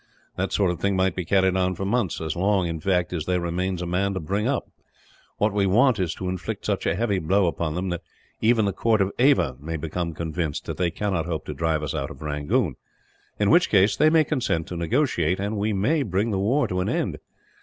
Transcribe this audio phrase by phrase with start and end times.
[0.35, 3.25] That sort of thing might be carried on for months; as long, in fact, as
[3.25, 4.67] there remains a man to bring up.
[5.37, 8.01] What we want is to inflict such a heavy blow upon them, that
[8.41, 11.93] even the court at Ava may become convinced that they cannot hope to drive us
[11.93, 12.77] out of Rangoon;
[13.37, 16.79] in which case they may consent to negotiate, and we may bring the war to
[16.79, 17.19] an end.